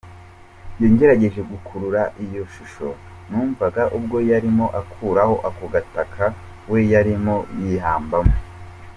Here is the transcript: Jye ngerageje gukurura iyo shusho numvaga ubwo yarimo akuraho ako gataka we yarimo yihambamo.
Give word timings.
Jye 0.77 0.87
ngerageje 0.93 1.41
gukurura 1.51 2.01
iyo 2.25 2.43
shusho 2.53 2.87
numvaga 3.29 3.83
ubwo 3.97 4.17
yarimo 4.29 4.65
akuraho 4.81 5.35
ako 5.47 5.65
gataka 5.73 6.23
we 6.69 6.79
yarimo 6.91 7.35
yihambamo. 7.61 8.35